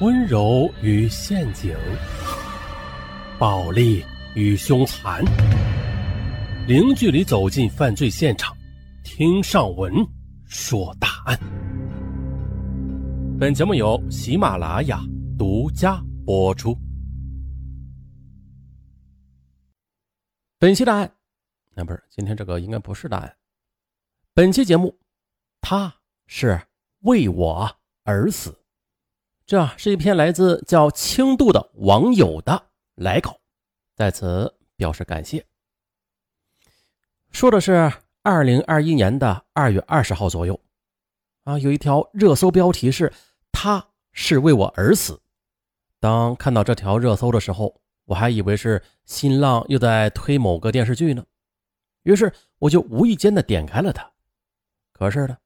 [0.00, 1.76] 温柔与陷阱，
[3.36, 4.04] 暴力
[4.36, 5.24] 与凶残，
[6.68, 8.56] 零距离走进犯罪现场，
[9.02, 9.92] 听上文
[10.46, 11.36] 说大案。
[13.40, 15.00] 本节目由喜马拉雅
[15.36, 16.78] 独家播出。
[20.60, 21.12] 本期答案，
[21.74, 23.36] 那不是今天这个应该不是答案。
[24.32, 24.96] 本期节目，
[25.60, 25.92] 他
[26.28, 26.60] 是
[27.00, 27.68] 为我
[28.04, 28.56] 而死。
[29.48, 33.40] 这是一篇来自叫轻度的网友的来稿，
[33.96, 35.42] 在此表示感谢。
[37.30, 37.90] 说的是
[38.22, 40.60] 二零二一年的二月二十号左右，
[41.44, 43.10] 啊，有一条热搜标题是
[43.50, 43.82] “他
[44.12, 45.18] 是为我而死”。
[45.98, 51.24] 当看到这条热搜的时候，我还以为是新浪又在推某个电视剧呢，
[52.02, 54.12] 于是我就无意间的点开了它。
[54.92, 55.38] 可是呢，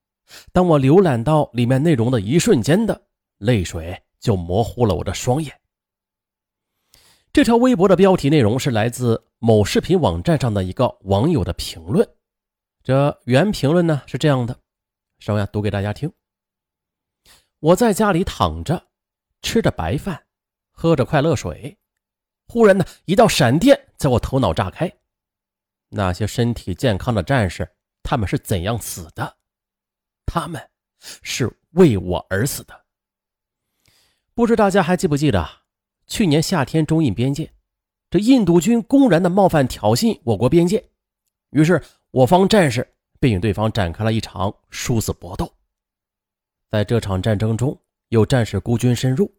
[0.50, 3.00] 当我浏览到里面内容的一瞬间的。
[3.42, 5.60] 泪水就模糊了我的双眼。
[7.32, 12.08] 这条微博的标题内容是来自某视频网站上的一个网友的评论。
[12.84, 14.58] 这原评论呢是这样的，
[15.18, 16.12] 稍微读给大家听。
[17.58, 18.88] 我在家里躺着，
[19.40, 20.26] 吃着白饭，
[20.70, 21.78] 喝着快乐水，
[22.46, 24.92] 忽然呢一道闪电在我头脑炸开。
[25.88, 27.68] 那些身体健康的战士，
[28.02, 29.38] 他们是怎样死的？
[30.26, 30.70] 他们
[31.22, 32.81] 是为我而死的。
[34.34, 35.46] 不知大家还记不记得，
[36.06, 37.52] 去年夏天中印边界，
[38.08, 40.82] 这印度军公然的冒犯挑衅我国边界，
[41.50, 42.86] 于是我方战士
[43.20, 45.52] 便与对方展开了一场殊死搏斗。
[46.70, 49.30] 在这场战争中，有战士孤军深入，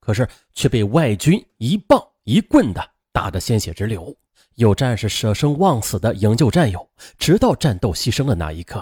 [0.00, 4.10] 可是却被外军一棒一棍的打得鲜血直流；
[4.54, 8.80] 有战士舍生忘死的营救战友，直到战斗牺牲的那一刻；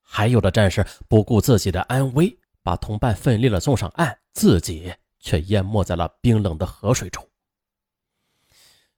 [0.00, 2.34] 还有的战士不顾自己的安危。
[2.66, 7.24] 把同伴奋力的送上岸，自己却淹没在了冰冷的河水中。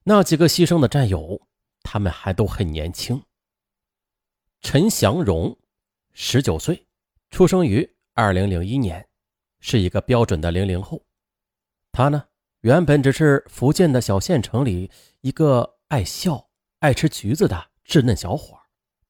[0.01, 1.39] 那几个牺牲的战友，
[1.83, 3.23] 他们还都很年轻。
[4.61, 5.55] 陈祥荣，
[6.13, 6.87] 十九岁，
[7.29, 9.07] 出生于二零零一年，
[9.59, 10.99] 是一个标准的零零后。
[11.91, 12.25] 他呢，
[12.61, 14.89] 原本只是福建的小县城里
[15.21, 16.49] 一个爱笑、
[16.79, 18.59] 爱吃橘子的稚嫩小伙，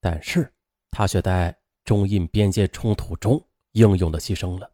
[0.00, 0.52] 但是
[0.90, 3.42] 他却在中印边界冲突中。
[3.72, 4.70] 英勇的牺牲了。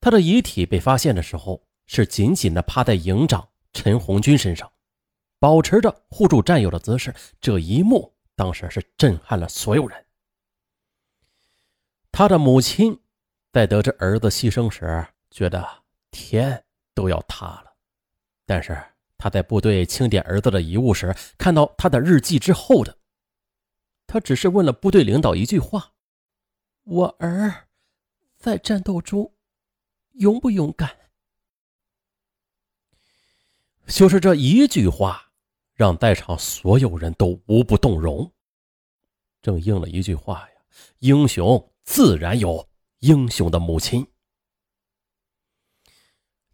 [0.00, 4.70] 他的遗体被发现的时候，是紧紧的趴在营长陈红军身上，
[5.38, 7.14] 保持着护住战友的姿势。
[7.40, 10.04] 这一幕当时是震撼了所有人。
[12.12, 13.00] 他的母亲
[13.52, 15.66] 在得知儿子牺牲时，觉得
[16.10, 16.64] 天
[16.94, 17.72] 都要塌了。
[18.46, 18.80] 但是
[19.16, 22.96] 他在部队清点儿子的遗物时，看到他的日记之后的，
[24.06, 25.92] 他只是问了部队领导一句话。
[26.84, 27.63] 我儿
[28.44, 29.32] 在战斗中
[30.16, 30.94] 勇不勇敢？
[33.86, 35.32] 就是这一句话，
[35.72, 38.30] 让在场所有人都无不动容。
[39.40, 40.56] 正应了一句话呀
[41.00, 42.68] ：“英雄自然有
[42.98, 44.06] 英雄的母亲。”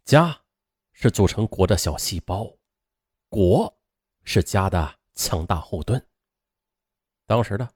[0.05, 0.41] 家
[0.93, 2.49] 是组成国的小细胞，
[3.27, 3.77] 国
[4.23, 6.07] 是家的强大后盾。
[7.25, 7.69] 当时的。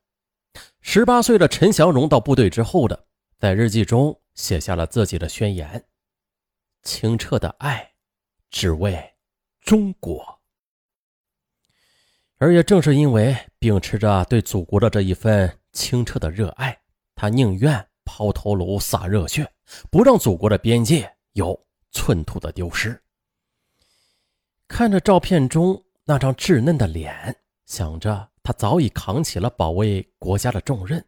[0.80, 3.08] 十八岁的陈祥荣到部队之后的，
[3.46, 5.86] 在日记中写下了自己的宣言：
[6.82, 7.94] 清澈的爱，
[8.50, 9.14] 只为
[9.62, 10.42] 中国。
[12.38, 16.76] 而也正是因为秉持着对祖国的这一份清澈的热爱，
[17.14, 19.48] 他宁愿抛头颅洒热血，
[19.92, 23.00] 不让祖国的边界有寸土的丢失。
[24.68, 28.28] 看着照片中那张稚嫩的脸，想着。
[28.42, 31.06] 他早已扛起了保卫国家的重任，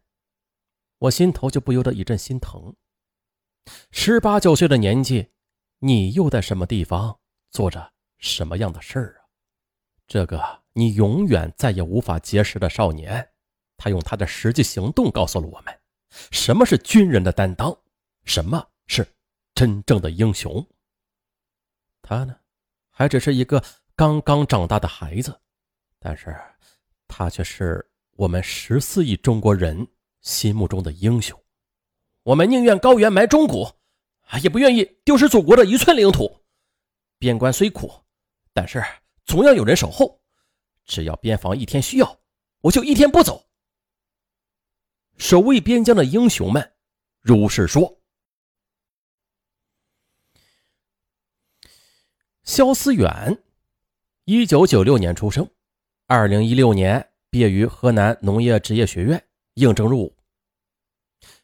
[0.98, 2.74] 我心头就不由得一阵心疼。
[3.90, 5.30] 十八九岁的年纪，
[5.78, 7.18] 你又在什么地方
[7.50, 9.28] 做着什么样的事儿啊？
[10.06, 13.30] 这个你永远再也无法结识的少年，
[13.76, 15.80] 他用他的实际行动告诉了我们，
[16.30, 17.76] 什么是军人的担当，
[18.24, 19.06] 什么是
[19.54, 20.66] 真正的英雄。
[22.02, 22.36] 他呢，
[22.90, 23.62] 还只是一个
[23.94, 25.40] 刚刚长大的孩子，
[25.98, 26.36] 但是。
[27.10, 29.88] 他却是我们十四亿中国人
[30.20, 31.40] 心目中的英雄，
[32.22, 33.70] 我们宁愿高原埋忠骨，
[34.42, 36.42] 也不愿意丢失祖国的一寸领土。
[37.18, 37.90] 边关虽苦，
[38.52, 38.84] 但是
[39.24, 40.20] 总要有人守候。
[40.84, 42.20] 只要边防一天需要，
[42.60, 43.46] 我就一天不走。
[45.18, 46.72] 守卫边疆的英雄们，
[47.20, 48.00] 如是说。
[52.44, 53.42] 肖思远，
[54.24, 55.46] 一九九六年出生。
[56.06, 59.27] 二零一六年毕业于河南农业职业学院，
[59.58, 60.16] 应征入伍。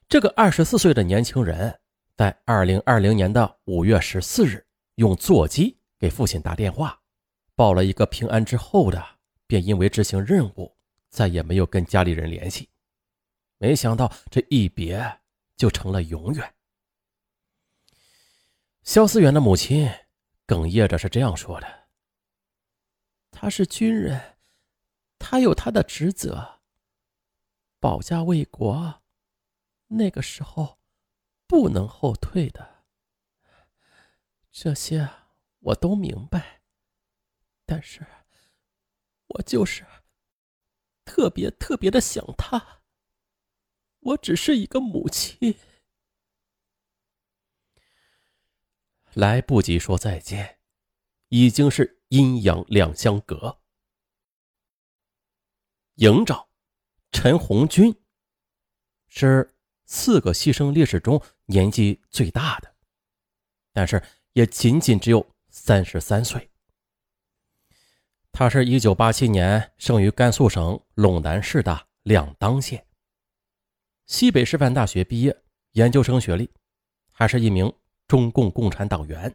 [0.09, 1.81] 这个二十四岁的年轻人，
[2.17, 4.65] 在二零二零年的五月十四日，
[4.95, 7.01] 用座机给父亲打电话，
[7.57, 9.05] 报了一个平安之后的，
[9.47, 10.77] 便因为执行任务，
[11.11, 12.69] 再也没有跟家里人联系。
[13.59, 15.21] 没想到这一别
[15.57, 16.55] 就成了永远。
[18.83, 19.91] 肖思远的母亲
[20.47, 21.67] 哽咽着是这样说的
[23.33, 24.37] ：“他是军人，
[25.19, 26.54] 他有他的职责，
[27.85, 29.03] 保家卫国。
[29.89, 30.79] 那个时候。”
[31.47, 32.87] 不能后退的，
[34.51, 35.09] 这些
[35.59, 36.63] 我都明白。
[37.67, 38.05] 但是，
[39.27, 39.87] 我就是
[41.05, 42.83] 特别特别的想他。
[44.01, 45.59] 我只是一个母亲，
[49.13, 50.59] 来不及说再见，
[51.29, 53.61] 已经是阴阳两相隔。
[55.97, 56.49] 营长
[57.15, 57.97] 陈红军
[59.09, 59.51] 是。
[59.87, 62.75] 四个牺牲烈士中年纪最大的，
[63.71, 64.03] 但是
[64.33, 66.51] 也仅仅只有三十三岁。
[68.33, 72.83] 他是一九八七年生于甘肃省陇南市的两当县，
[74.07, 75.39] 西北师范大学毕业，
[75.73, 76.51] 研究生学历，
[77.13, 77.71] 还是一名
[78.09, 79.33] 中共共产党员。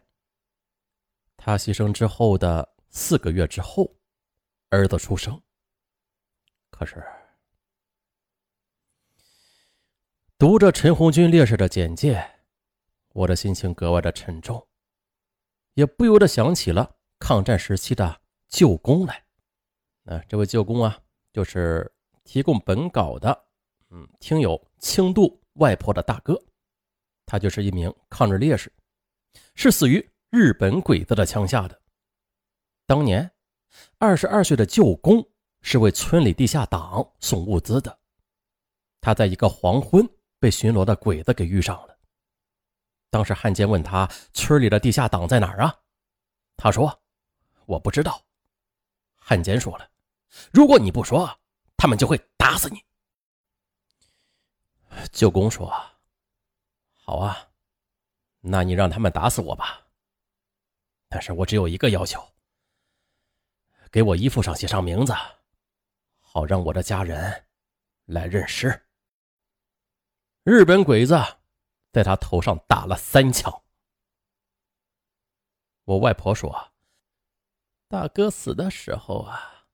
[1.38, 3.96] 他牺牲之后的四个月之后，
[4.70, 5.40] 儿子出生，
[6.72, 7.06] 可是。
[10.40, 12.26] 读着陈红军烈士的简介，
[13.10, 14.66] 我的心情格外的沉重，
[15.74, 19.22] 也不由得想起了抗战时期的舅公来。
[20.04, 20.98] 那这位舅公啊，
[21.34, 21.92] 就是
[22.24, 23.38] 提供本稿的，
[23.90, 26.42] 嗯，听友轻度外婆的大哥，
[27.26, 28.72] 他就是一名抗日烈士，
[29.56, 31.82] 是死于日本鬼子的枪下的。
[32.86, 33.30] 当年，
[33.98, 35.22] 二十二岁的舅公
[35.62, 38.00] 是为村里地下党送物资的，
[39.02, 40.10] 他在一个黄昏。
[40.40, 41.98] 被巡逻的鬼子给遇上了。
[43.10, 45.76] 当时汉奸问他：“村里的地下党在哪儿啊？”
[46.56, 47.02] 他说
[47.66, 48.24] ：“我不知道。”
[49.18, 49.90] 汉奸说了
[50.54, 51.40] ：“如果你不说，
[51.76, 52.84] 他们就会打死你。”
[55.12, 55.72] 舅公说
[56.94, 57.50] ：“好啊，
[58.42, 59.88] 那你让他们打死我吧。
[61.08, 62.24] 但是我只有一个要求，
[63.92, 65.14] 给我衣服上写上名字，
[66.20, 67.46] 好让我的家人
[68.06, 68.86] 来认尸。”
[70.44, 71.16] 日本鬼子
[71.92, 73.62] 在他头上打了三枪。
[75.84, 76.72] 我外婆说
[77.90, 79.66] ：“大哥死的时候啊，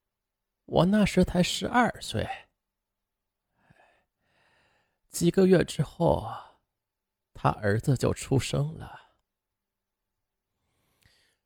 [0.66, 2.28] 我那时才十二岁。
[5.10, 6.30] 几个月之后，
[7.34, 9.02] 他儿子就出生了。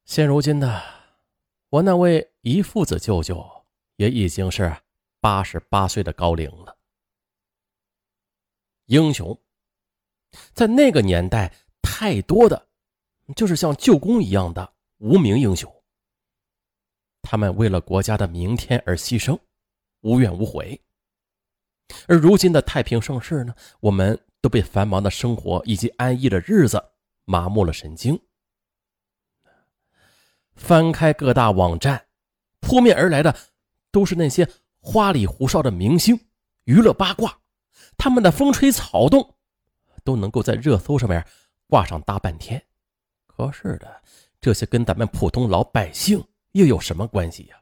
[0.05, 0.81] 现如今呢，
[1.69, 3.65] 我那位姨父子舅舅
[3.97, 4.77] 也已经是
[5.19, 6.77] 八十八岁的高龄了。”
[8.89, 9.39] 英雄，
[10.55, 11.53] 在那个年代，
[11.83, 12.67] 太多的，
[13.35, 15.71] 就是像舅公一样的无名英雄。
[17.21, 19.37] 他们为了国家的明天而牺牲，
[20.01, 20.81] 无怨无悔。
[22.07, 26.83] 而如今的太平盛世呢，我们都被繁忙的生活以及安逸的日子
[27.25, 28.19] 麻木了神经。
[30.55, 32.07] 翻开各大网站，
[32.59, 33.37] 扑面而来的
[33.91, 34.49] 都是那些
[34.79, 36.19] 花里胡哨的明星
[36.63, 37.38] 娱乐八卦。
[37.99, 39.35] 他们的风吹草动，
[40.05, 41.23] 都能够在热搜上面
[41.67, 42.65] 挂上大半天。
[43.27, 44.01] 可是的，
[44.39, 47.61] 这些跟咱们普通老百姓又有什么关系呀？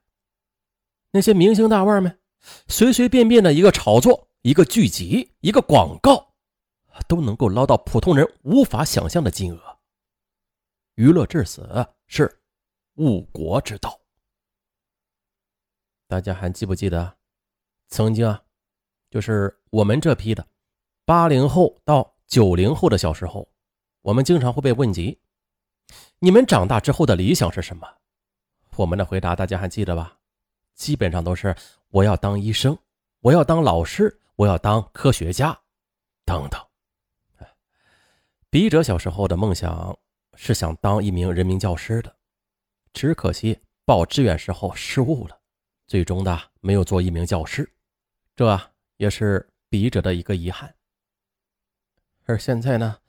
[1.09, 2.19] 那些明星大腕们，
[2.67, 6.35] 随随便便的一个炒作、一个剧集、一个广告，
[7.07, 9.79] 都能够捞到普通人无法想象的金额。
[10.93, 12.41] 娱乐至死是
[12.95, 13.99] 误国之道。
[16.07, 17.17] 大家还记不记得，
[17.87, 18.43] 曾经啊？
[19.09, 20.45] 就是我们这批的
[21.05, 23.47] 八零后到九零后的小时候，
[24.01, 25.17] 我们经常会被问及：
[26.19, 27.87] 你们长大之后的理想是什么？
[28.75, 30.19] 我们的回答大家还记得吧？
[30.75, 31.55] 基本上都是
[31.89, 32.77] 我要当医生，
[33.21, 35.57] 我要当老师，我要当科学家，
[36.25, 36.61] 等等。
[38.49, 39.97] 笔者小时候的梦想
[40.35, 42.13] 是想当一名人民教师的，
[42.93, 45.39] 只可惜报志愿时候失误了，
[45.87, 47.71] 最终的没有做一名教师。
[48.35, 48.59] 这。
[48.97, 50.75] 也是笔者的一个遗憾。
[52.25, 52.99] 而现在呢，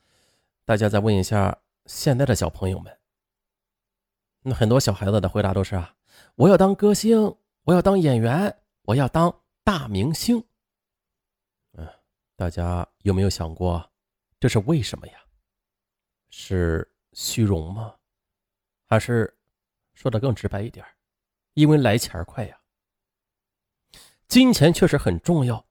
[0.64, 2.99] 大家再问一下现在的小朋友们，
[4.42, 5.97] 那很多小孩子的回答都是啊，
[6.37, 10.42] 我要当歌星，我要当演员，我要当大明星。
[11.73, 11.88] 嗯，
[12.37, 13.90] 大家有没有想过，
[14.38, 15.14] 这是为什么呀？
[16.30, 17.97] 是虚荣吗？
[18.87, 19.37] 还是
[19.95, 20.87] 说的更直白一点，
[21.54, 22.61] 因为来钱快呀？
[24.28, 25.67] 金钱确实很重要。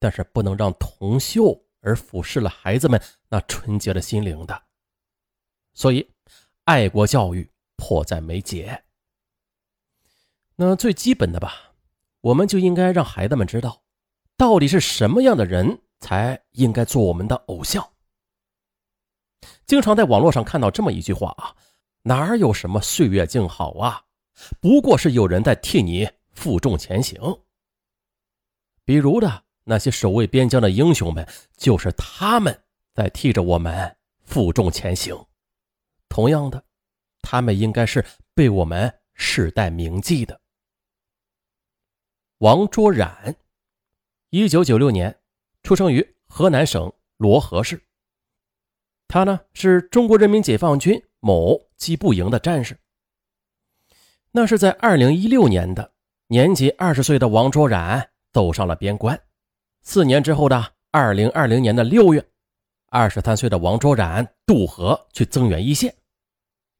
[0.00, 4.62] 但是不能让铜锈而腐蚀了孩子们那纯洁的心灵的。
[5.74, 6.10] 所以，
[6.64, 8.82] 爱国教育迫在眉睫。
[10.56, 11.74] 那最基本的吧，
[12.20, 13.82] 我们就应该让孩子们知道，
[14.36, 17.92] 到底是什么样的人才应该做我们的偶像。
[19.64, 21.54] 经常在网络上看到这么一句话啊，
[22.02, 24.04] 哪有什么岁月静好啊，
[24.60, 27.18] 不过是有人在替你负重前行。
[28.84, 31.24] 比如的那些守卫边疆的英雄们，
[31.56, 32.60] 就是他们
[32.92, 35.16] 在替着我们负重前行。
[36.08, 36.64] 同样的，
[37.22, 40.40] 他们应该是被我们世代铭记的。
[42.38, 43.36] 王卓然，
[44.30, 45.20] 一九九六年
[45.62, 47.80] 出生于河南省漯河市。
[49.06, 52.76] 他呢是中国人民解放军某机步营的战士。
[54.32, 55.92] 那是在二零一六年的
[56.26, 59.20] 年仅二十岁的王卓然走上了边关。
[59.82, 62.24] 四年之后的二零二零年的六月，
[62.86, 65.94] 二十三岁的王卓然渡河去增援一线，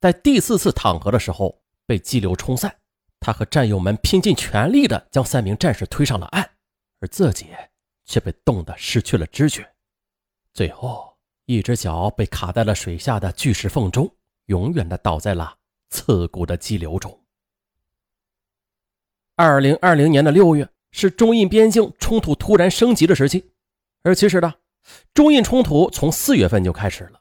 [0.01, 2.75] 在第四次淌河的时候被激流冲散，
[3.19, 6.51] 他和战友们拼尽全力的将三名战士推上了岸，
[7.01, 7.47] 而自己
[8.05, 9.69] 却被冻得失去了知觉，
[10.53, 11.09] 最后。
[11.47, 14.09] 一只脚被卡在了水下的巨石缝中，
[14.45, 15.57] 永远的倒在了
[15.89, 17.25] 刺骨的激流中。
[19.35, 23.51] 二零二零年的六月是中印边境冲突突然升级的时期，
[24.03, 24.55] 而其实呢，
[25.15, 27.21] 中印冲突从四月份就开始了，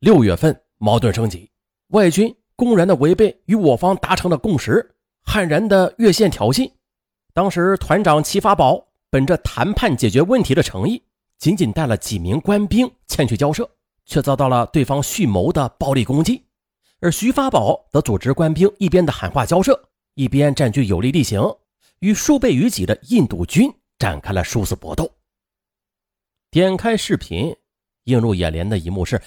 [0.00, 1.50] 六月份矛盾升级，
[1.88, 6.70] 外军公然的违背与我方达成的共识，悍然的越线挑衅。
[7.32, 11.02] 当时团长齐发宝本着谈判解决问题的诚意。
[11.38, 13.70] 仅仅带了几名官兵前去交涉，
[14.04, 16.42] 却遭到了对方蓄谋的暴力攻击。
[16.98, 21.40] 而徐发宝则组织官兵一边的喊话交涉，一边占据有利地形，
[22.00, 25.10] 与数倍于己的印度军展开了殊死搏斗。
[26.50, 27.54] 点开视频，
[28.04, 29.20] 映入眼帘的一幕是：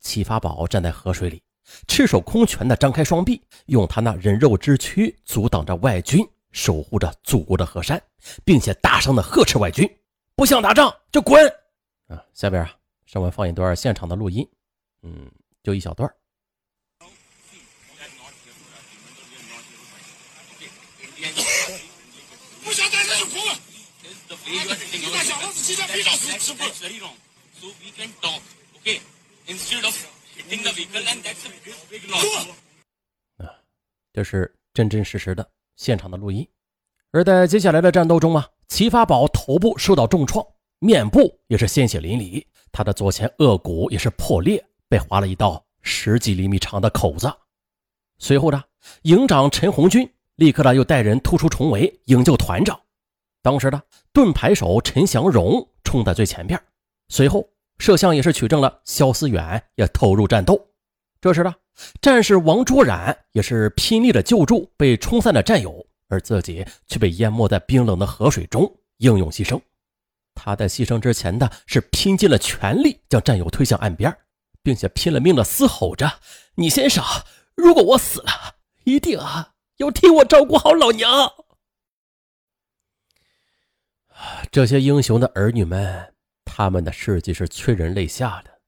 [0.00, 1.42] 齐发宝站在河水里，
[1.88, 8.00] 赤手空拳地张开双臂，用他那人肉之躯阻挡着外军，守护着祖国的河山，
[8.44, 9.88] 并且大声地呵斥外军。
[10.36, 11.44] 不想打仗就滚！
[12.06, 12.74] 啊，下边啊，
[13.04, 14.48] 上文放一段现场的录音，
[15.02, 15.30] 嗯，
[15.62, 16.08] 就一小段。
[22.62, 24.29] 不想打仗就滚！
[34.12, 36.46] 这是真真实实的现场的录音。
[37.12, 38.48] 而在接下来的战斗中啊。
[38.70, 40.46] 齐发宝头部受到重创，
[40.78, 47.28] 面部也是鲜血淋漓，他的左前颚骨也是破裂，被划了一道十几厘米长的口子。
[48.18, 48.62] 随后呢，
[49.02, 52.80] 营长陈红军立刻呢又带人突出重围营救团长。
[53.42, 53.82] 当时的
[54.12, 56.60] 盾牌手陈祥荣冲在最前边，
[57.08, 60.68] 随后摄像也是取证了肖思远也投入战斗。
[61.20, 61.54] 这时呢，
[62.00, 65.86] 战士王卓然也是拼力的救助被冲散的战友。
[66.12, 69.60] 而自己却被淹没在冰冷的河水中，英勇牺牲。
[70.34, 74.12] 他在牺牲之前的是拼尽了全力将战友推向岸边，
[74.60, 76.10] 并且拼了命的嘶吼着
[76.56, 77.04] ：“你先上！
[77.54, 81.08] 如果我死了，一定啊要替我照顾好老娘。”
[84.52, 88.60] 这些英雄的儿女们，他们的事迹是催人泪下的。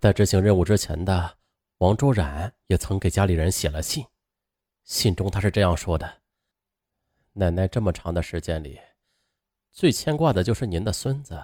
[0.00, 1.38] 在执行任务之前的
[1.78, 4.04] 王卓然也曾给家里人写了信，
[4.84, 6.22] 信中他是这样说的。
[7.34, 8.80] 奶奶这么长的时间里，
[9.70, 11.40] 最牵挂的就是您的孙子。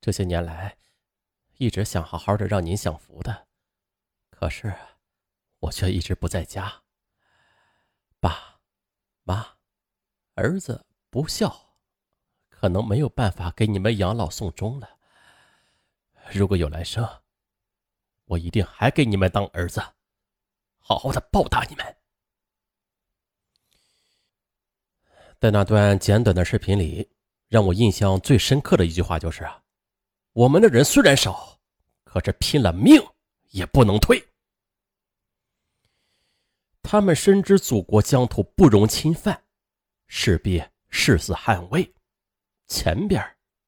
[0.00, 0.78] 这些年来，
[1.58, 3.46] 一直想好好的让您享福的，
[4.30, 4.74] 可是
[5.60, 6.82] 我却一直不在家。
[8.18, 8.58] 爸
[9.22, 9.58] 妈，
[10.34, 11.67] 儿子不孝，
[12.60, 14.90] 可能没有办法给你们养老送终了。
[16.32, 17.08] 如果有来生，
[18.24, 19.80] 我一定还给你们当儿子，
[20.78, 21.96] 好好的报答你们。
[25.38, 27.08] 在那段简短的视频里，
[27.46, 29.48] 让我印象最深刻的一句话就是：“，
[30.34, 31.60] 我们的人虽然少，
[32.02, 33.00] 可是拼了命
[33.50, 34.20] 也不能退。
[36.82, 39.44] 他们深知祖国疆土不容侵犯，
[40.08, 40.60] 势必
[40.90, 41.94] 誓死捍卫。
[42.68, 43.22] 前边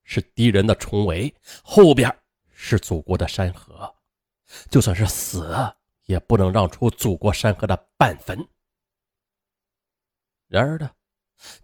[0.05, 2.15] 是敌人的重围，后边
[2.53, 3.93] 是祖国的山河，
[4.71, 5.55] 就算是死，
[6.07, 8.47] 也不能让出祖国山河的半分。
[10.47, 10.91] 然而呢？”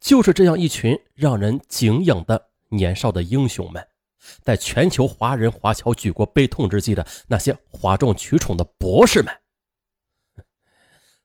[0.00, 3.86] 就是这样一群让人敬仰的年少的英雄们，
[4.40, 9.36] 在全球华人华侨举国悲痛之际的那些哗众取宠的博士们，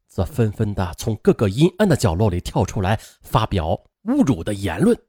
[0.05, 5.01] 则纷纷的从各个阴暗的角落里跳出来，发表侮辱的言论。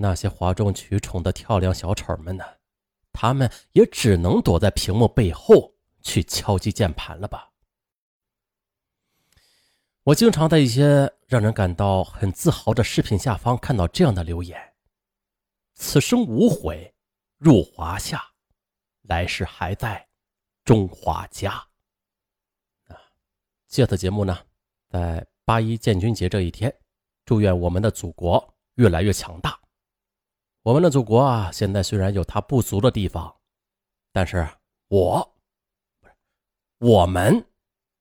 [0.00, 2.44] 那些哗众取宠的跳梁小丑们呢，
[3.12, 7.50] 他们也只能躲在屏幕背后去敲击键盘了吧？
[10.04, 14.56] 我经常在一些让人感到很自豪的视频下方看到这样的留言
[15.74, 16.94] ：“此生无悔
[17.36, 18.24] 入华夏，
[19.02, 20.08] 来世还在
[20.64, 21.52] 中华家。”
[22.86, 22.96] 啊，
[23.66, 24.38] 借此节目呢，
[24.88, 26.72] 在八一建军节这一天，
[27.24, 29.57] 祝愿我们的祖国越来越强大。
[30.68, 33.34] 我们的祖国啊，现在虽然有它不足的地方，
[34.12, 34.46] 但是
[34.88, 35.34] 我
[35.98, 36.14] 不是
[36.76, 37.42] 我们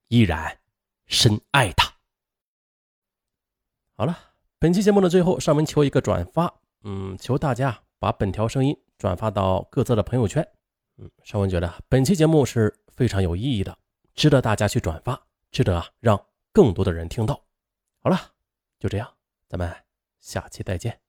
[0.09, 0.59] 依然
[1.05, 1.89] 深爱它。
[3.95, 4.19] 好了，
[4.59, 10.45] 本期节目的最后，上文求一个转发，嗯，求大家把本条声音转发到各自的朋友圈，
[10.97, 13.77] 嗯，上文觉得本期节目是非常有意义的，
[14.13, 15.17] 值得大家去转发，
[15.51, 16.21] 值得啊让
[16.51, 17.41] 更多的人听到。
[18.03, 18.19] 好了，
[18.77, 19.09] 就这样，
[19.47, 19.73] 咱们
[20.19, 20.99] 下期再见。